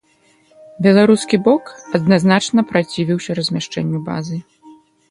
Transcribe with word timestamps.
Беларускі 0.85 1.39
бок 1.49 1.63
адназначна 1.99 2.67
працівіўся 2.73 3.31
размяшчэнню 3.43 4.07
базы. 4.11 4.37